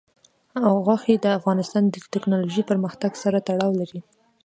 غوښې 0.85 1.15
د 1.21 1.25
افغانستان 1.37 1.83
د 1.89 1.95
تکنالوژۍ 2.13 2.63
پرمختګ 2.69 3.11
سره 3.23 3.37
تړاو 3.47 3.71
لري. 3.79 3.99